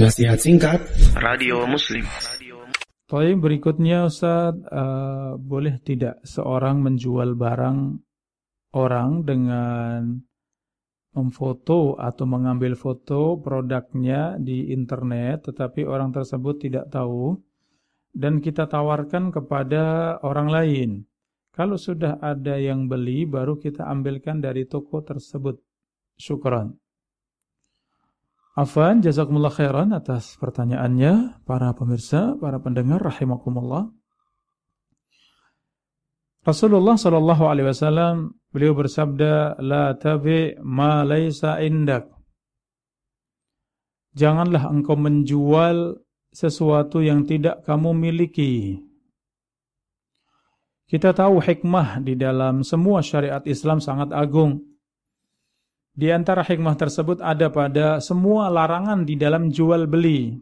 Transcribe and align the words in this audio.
Nasihat 0.00 0.40
singkat 0.40 0.80
Radio 1.12 1.68
Muslim 1.68 2.08
Tapi 3.04 3.36
berikutnya 3.36 4.08
Ustaz, 4.08 4.56
uh, 4.56 5.36
boleh 5.36 5.76
tidak 5.84 6.24
seorang 6.24 6.80
menjual 6.80 7.36
barang 7.36 8.00
orang 8.80 9.28
dengan 9.28 10.24
memfoto 11.12 12.00
atau 12.00 12.24
mengambil 12.24 12.80
foto 12.80 13.44
produknya 13.44 14.40
di 14.40 14.72
internet 14.72 15.52
tetapi 15.52 15.84
orang 15.84 16.16
tersebut 16.16 16.64
tidak 16.64 16.88
tahu 16.88 17.36
dan 18.16 18.40
kita 18.40 18.72
tawarkan 18.72 19.28
kepada 19.28 20.16
orang 20.24 20.48
lain. 20.48 20.90
Kalau 21.52 21.76
sudah 21.76 22.16
ada 22.24 22.56
yang 22.56 22.88
beli 22.88 23.28
baru 23.28 23.60
kita 23.60 23.84
ambilkan 23.84 24.40
dari 24.40 24.64
toko 24.64 25.04
tersebut. 25.04 25.60
Syukran. 26.16 26.72
Afan, 28.60 29.00
jazakumullah 29.00 29.48
khairan 29.48 29.96
atas 29.96 30.36
pertanyaannya 30.36 31.40
para 31.48 31.72
pemirsa, 31.72 32.36
para 32.36 32.60
pendengar 32.60 33.00
rahimakumullah. 33.00 33.88
Rasulullah 36.44 37.00
sallallahu 37.00 37.48
alaihi 37.48 37.72
wasallam 37.72 38.36
beliau 38.52 38.76
bersabda, 38.76 39.64
"La 39.64 39.96
tabi 39.96 40.60
ma 40.60 41.00
laisa 41.08 41.56
indak." 41.64 42.12
Janganlah 44.12 44.68
engkau 44.68 44.92
menjual 44.92 45.96
sesuatu 46.28 47.00
yang 47.00 47.24
tidak 47.24 47.64
kamu 47.64 47.96
miliki. 47.96 48.76
Kita 50.84 51.16
tahu 51.16 51.40
hikmah 51.40 52.02
di 52.04 52.12
dalam 52.18 52.60
semua 52.60 53.00
syariat 53.00 53.40
Islam 53.48 53.80
sangat 53.80 54.10
agung. 54.12 54.69
Di 56.00 56.08
antara 56.08 56.40
hikmah 56.40 56.80
tersebut 56.80 57.20
ada 57.20 57.52
pada 57.52 58.00
semua 58.00 58.48
larangan 58.48 59.04
di 59.04 59.20
dalam 59.20 59.52
jual 59.52 59.84
beli. 59.84 60.32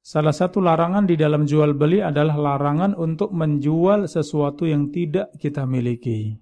Salah 0.00 0.32
satu 0.32 0.64
larangan 0.64 1.04
di 1.04 1.12
dalam 1.12 1.44
jual 1.44 1.76
beli 1.76 2.00
adalah 2.00 2.40
larangan 2.40 2.96
untuk 2.96 3.36
menjual 3.36 4.08
sesuatu 4.08 4.64
yang 4.64 4.88
tidak 4.88 5.28
kita 5.36 5.68
miliki. 5.68 6.40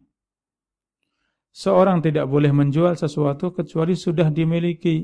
Seorang 1.51 2.07
tidak 2.07 2.31
boleh 2.31 2.55
menjual 2.55 2.95
sesuatu 2.95 3.51
kecuali 3.51 3.99
sudah 3.99 4.31
dimiliki 4.31 5.03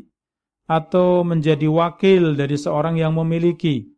atau 0.71 1.27
menjadi 1.27 1.67
wakil 1.67 2.39
dari 2.39 2.55
seorang 2.55 2.95
yang 2.95 3.19
memiliki. 3.19 3.91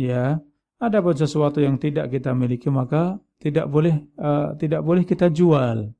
Ya, 0.00 0.40
ada 0.80 0.98
pun 1.04 1.12
sesuatu 1.12 1.60
yang 1.60 1.76
tidak 1.76 2.08
kita 2.08 2.32
miliki 2.32 2.72
maka 2.72 3.20
tidak 3.36 3.68
boleh 3.68 4.00
uh, 4.16 4.56
tidak 4.56 4.80
boleh 4.80 5.04
kita 5.04 5.28
jual 5.28 5.92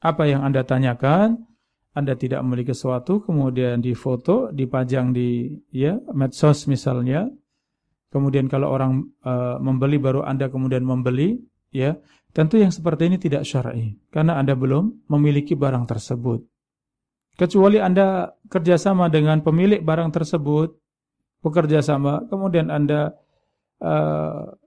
apa 0.00 0.24
yang 0.24 0.40
Anda 0.42 0.64
tanyakan, 0.64 1.36
Anda 1.92 2.16
tidak 2.16 2.40
memiliki 2.40 2.72
sesuatu, 2.72 3.20
kemudian 3.20 3.84
difoto, 3.84 4.48
dipajang 4.50 5.12
di 5.12 5.52
ya 5.70 6.00
medsos 6.16 6.64
misalnya. 6.66 7.28
Kemudian 8.10 8.50
kalau 8.50 8.74
orang 8.74 9.06
uh, 9.22 9.62
membeli 9.62 10.02
baru 10.02 10.26
Anda 10.26 10.50
kemudian 10.50 10.82
membeli, 10.82 11.38
ya 11.70 11.94
tentu 12.34 12.58
yang 12.58 12.74
seperti 12.74 13.06
ini 13.06 13.22
tidak 13.22 13.46
syar'i 13.46 13.94
karena 14.10 14.38
Anda 14.38 14.58
belum 14.58 15.06
memiliki 15.06 15.54
barang 15.54 15.86
tersebut. 15.86 16.42
Kecuali 17.38 17.78
Anda 17.78 18.34
kerjasama 18.50 19.08
dengan 19.08 19.40
pemilik 19.40 19.80
barang 19.80 20.10
tersebut, 20.10 20.74
bekerja 21.40 21.80
sama, 21.80 22.26
kemudian 22.28 22.68
Anda 22.68 23.14
uh, 23.80 24.59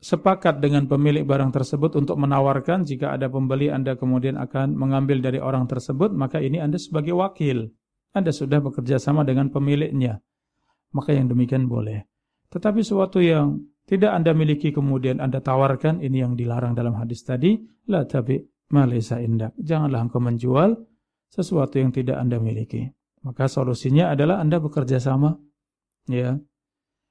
sepakat 0.00 0.64
dengan 0.64 0.88
pemilik 0.88 1.22
barang 1.28 1.52
tersebut 1.52 1.92
untuk 1.96 2.16
menawarkan 2.16 2.88
jika 2.88 3.14
ada 3.14 3.28
pembeli 3.28 3.68
Anda 3.68 3.94
kemudian 3.94 4.40
akan 4.40 4.74
mengambil 4.74 5.20
dari 5.20 5.38
orang 5.38 5.68
tersebut, 5.68 6.10
maka 6.16 6.40
ini 6.40 6.56
Anda 6.56 6.80
sebagai 6.80 7.12
wakil. 7.12 7.68
Anda 8.10 8.34
sudah 8.34 8.58
bekerja 8.58 8.98
sama 8.98 9.22
dengan 9.22 9.52
pemiliknya. 9.52 10.18
Maka 10.90 11.14
yang 11.14 11.30
demikian 11.30 11.70
boleh. 11.70 12.02
Tetapi 12.50 12.82
sesuatu 12.82 13.22
yang 13.22 13.62
tidak 13.86 14.10
Anda 14.10 14.34
miliki 14.34 14.74
kemudian 14.74 15.22
Anda 15.22 15.38
tawarkan, 15.38 16.02
ini 16.02 16.24
yang 16.24 16.34
dilarang 16.34 16.74
dalam 16.74 16.98
hadis 16.98 17.22
tadi, 17.22 17.54
la 17.86 18.02
tabi 18.02 18.42
malisa 18.74 19.22
indak. 19.22 19.54
Janganlah 19.60 20.10
engkau 20.10 20.18
menjual 20.18 20.74
sesuatu 21.30 21.78
yang 21.78 21.94
tidak 21.94 22.18
Anda 22.18 22.42
miliki. 22.42 22.90
Maka 23.22 23.46
solusinya 23.46 24.10
adalah 24.10 24.42
Anda 24.42 24.58
bekerja 24.58 24.98
sama. 24.98 25.36
Ya. 26.10 26.40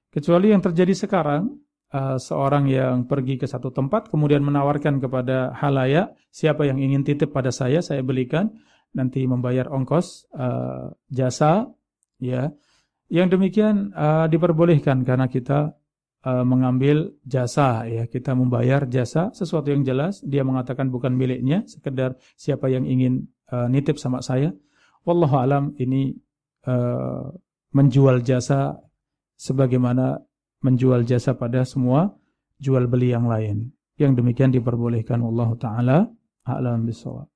Kecuali 0.09 0.51
yang 0.51 0.59
terjadi 0.59 0.91
sekarang, 0.97 1.53
uh, 1.94 2.17
seorang 2.17 2.69
yang 2.69 3.05
pergi 3.05 3.38
ke 3.41 3.45
satu 3.50 3.73
tempat 3.73 4.09
kemudian 4.09 4.45
menawarkan 4.45 5.01
kepada 5.01 5.53
halayak 5.57 6.13
siapa 6.29 6.66
yang 6.66 6.77
ingin 6.77 7.05
titip 7.05 7.33
pada 7.33 7.50
saya 7.50 7.81
saya 7.81 8.05
belikan. 8.05 8.53
Nanti 8.89 9.22
membayar 9.29 9.69
ongkos 9.69 10.33
uh, 10.33 10.89
jasa 11.13 11.69
ya. 12.17 12.50
Yang 13.09 13.38
demikian 13.38 13.94
uh, 13.94 14.25
diperbolehkan 14.25 15.05
karena 15.05 15.29
kita 15.29 15.77
uh, 16.25 16.45
mengambil 16.45 17.13
jasa 17.22 17.85
ya. 17.85 18.09
Kita 18.09 18.33
membayar 18.33 18.89
jasa 18.89 19.29
sesuatu 19.29 19.69
yang 19.69 19.85
jelas. 19.85 20.25
Dia 20.25 20.41
mengatakan 20.41 20.89
bukan 20.89 21.13
miliknya 21.13 21.69
sekedar 21.69 22.17
siapa 22.33 22.66
yang 22.73 22.89
ingin 22.89 23.29
uh, 23.53 23.69
nitip 23.69 24.01
sama 24.01 24.25
saya. 24.25 24.57
Wallahu 25.06 25.38
alam 25.38 25.63
ini 25.77 26.17
uh, 26.66 27.29
menjual 27.73 28.25
jasa 28.25 28.73
sebagaimana 29.38 30.28
menjual 30.59 31.07
jasa 31.07 31.35
pada 31.35 31.63
semua 31.63 32.15
jual 32.59 32.85
beli 32.85 33.15
yang 33.15 33.27
lain. 33.27 33.71
Yang 33.99 34.23
demikian 34.23 34.51
diperbolehkan 34.51 35.19
Allah 35.19 35.49
taala 35.59 35.97
a'lam 36.47 36.87
bisawab. 36.87 37.27